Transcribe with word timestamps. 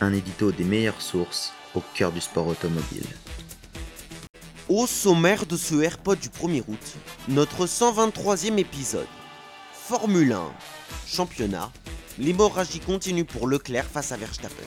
Un 0.00 0.12
édito 0.12 0.50
des 0.50 0.64
meilleures 0.64 1.00
sources 1.00 1.52
au 1.74 1.82
cœur 1.94 2.10
du 2.10 2.20
sport 2.20 2.48
automobile. 2.48 3.06
Au 4.68 4.86
sommaire 4.86 5.46
de 5.46 5.56
ce 5.56 5.80
AirPod 5.80 6.18
du 6.18 6.28
1er 6.28 6.64
août, 6.66 6.94
notre 7.28 7.66
123e 7.66 8.58
épisode. 8.58 9.06
Formule 9.72 10.32
1, 10.32 10.42
championnat, 11.06 11.70
l'hémorragie 12.18 12.80
continue 12.80 13.24
pour 13.24 13.46
Leclerc 13.46 13.86
face 13.86 14.10
à 14.10 14.16
Verstappen. 14.16 14.66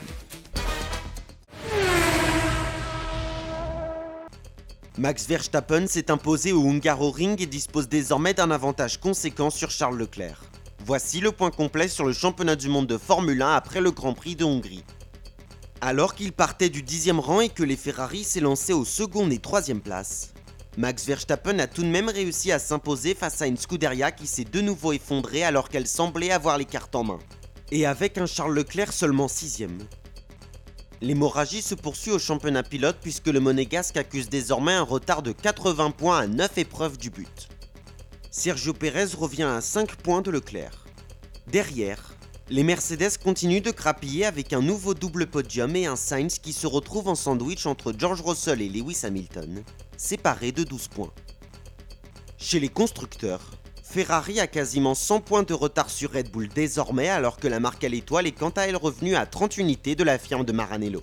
Max 4.96 5.26
Verstappen 5.26 5.86
s'est 5.86 6.10
imposé 6.10 6.52
au 6.52 6.66
Hungaroring 6.68 7.40
et 7.40 7.46
dispose 7.46 7.88
désormais 7.88 8.34
d'un 8.34 8.50
avantage 8.50 8.98
conséquent 8.98 9.50
sur 9.50 9.70
Charles 9.70 9.98
Leclerc. 9.98 10.42
Voici 10.84 11.20
le 11.20 11.32
point 11.32 11.50
complet 11.50 11.88
sur 11.88 12.06
le 12.06 12.12
championnat 12.12 12.56
du 12.56 12.68
monde 12.68 12.86
de 12.86 12.96
Formule 12.96 13.42
1 13.42 13.52
après 13.52 13.80
le 13.80 13.90
Grand 13.90 14.14
Prix 14.14 14.36
de 14.36 14.44
Hongrie. 14.44 14.84
Alors 15.80 16.16
qu'il 16.16 16.32
partait 16.32 16.70
du 16.70 16.82
10e 16.82 17.20
rang 17.20 17.40
et 17.40 17.48
que 17.48 17.62
les 17.62 17.76
Ferrari 17.76 18.24
s'élançaient 18.24 18.72
au 18.72 18.84
second 18.84 19.30
et 19.30 19.38
troisième 19.38 19.80
place, 19.80 20.32
Max 20.76 21.06
Verstappen 21.06 21.60
a 21.60 21.68
tout 21.68 21.82
de 21.82 21.88
même 21.88 22.08
réussi 22.08 22.50
à 22.50 22.58
s'imposer 22.58 23.14
face 23.14 23.42
à 23.42 23.46
une 23.46 23.56
Scuderia 23.56 24.10
qui 24.10 24.26
s'est 24.26 24.44
de 24.44 24.60
nouveau 24.60 24.92
effondrée 24.92 25.44
alors 25.44 25.68
qu'elle 25.68 25.86
semblait 25.86 26.32
avoir 26.32 26.58
les 26.58 26.64
cartes 26.64 26.96
en 26.96 27.04
main. 27.04 27.18
Et 27.70 27.86
avec 27.86 28.18
un 28.18 28.26
Charles 28.26 28.54
Leclerc 28.54 28.92
seulement 28.92 29.28
6ème. 29.28 29.78
L'hémorragie 31.00 31.62
se 31.62 31.76
poursuit 31.76 32.10
au 32.10 32.18
championnat 32.18 32.64
pilote 32.64 32.98
puisque 33.00 33.28
le 33.28 33.38
monégasque 33.38 33.96
accuse 33.96 34.28
désormais 34.28 34.72
un 34.72 34.82
retard 34.82 35.22
de 35.22 35.30
80 35.30 35.92
points 35.92 36.18
à 36.18 36.26
9 36.26 36.58
épreuves 36.58 36.98
du 36.98 37.10
but. 37.10 37.48
Sergio 38.32 38.72
Pérez 38.72 39.14
revient 39.16 39.44
à 39.44 39.60
5 39.60 39.94
points 39.94 40.22
de 40.22 40.32
Leclerc. 40.32 40.86
Derrière, 41.46 42.17
les 42.50 42.62
Mercedes 42.62 43.18
continuent 43.22 43.60
de 43.60 43.70
crapiller 43.70 44.24
avec 44.24 44.52
un 44.52 44.62
nouveau 44.62 44.94
double 44.94 45.26
podium 45.26 45.76
et 45.76 45.86
un 45.86 45.96
Sainz 45.96 46.38
qui 46.38 46.54
se 46.54 46.66
retrouve 46.66 47.08
en 47.08 47.14
sandwich 47.14 47.66
entre 47.66 47.92
George 47.96 48.22
Russell 48.22 48.62
et 48.62 48.68
Lewis 48.68 49.00
Hamilton, 49.02 49.62
séparés 49.98 50.52
de 50.52 50.64
12 50.64 50.88
points. 50.88 51.12
Chez 52.38 52.58
les 52.58 52.70
constructeurs, 52.70 53.50
Ferrari 53.82 54.40
a 54.40 54.46
quasiment 54.46 54.94
100 54.94 55.20
points 55.20 55.42
de 55.42 55.54
retard 55.54 55.90
sur 55.90 56.12
Red 56.12 56.30
Bull 56.30 56.48
désormais 56.48 57.08
alors 57.08 57.36
que 57.36 57.48
la 57.48 57.60
marque 57.60 57.84
à 57.84 57.88
l'étoile 57.88 58.26
est 58.26 58.32
quant 58.32 58.50
à 58.50 58.62
elle 58.62 58.76
revenue 58.76 59.14
à 59.14 59.26
30 59.26 59.58
unités 59.58 59.94
de 59.94 60.04
la 60.04 60.18
firme 60.18 60.44
de 60.44 60.52
Maranello. 60.52 61.02